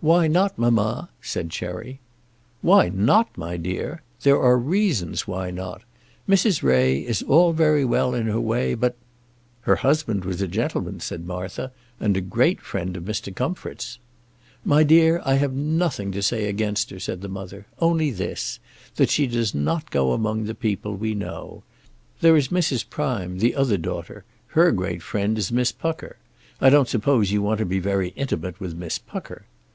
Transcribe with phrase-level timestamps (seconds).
[0.00, 1.98] "Why not, mamma?" said Cherry.
[2.62, 4.02] "Why not, my dear!
[4.22, 5.82] There are reasons why not.
[6.28, 6.62] Mrs.
[6.62, 8.94] Ray is very well in her way, but"
[9.62, 13.34] "Her husband was a gentleman," said Martha, "and a great friend of Mr.
[13.34, 13.98] Comfort's."
[14.64, 18.60] "My dear, I have nothing to say against her," said the mother, "only this;
[18.94, 21.64] that she does not go among the people we know.
[22.20, 22.88] There is Mrs.
[22.88, 24.22] Prime, the other daughter;
[24.54, 26.18] her great friend is Miss Pucker.
[26.60, 29.46] I don't suppose you want to be very intimate with Miss Pucker."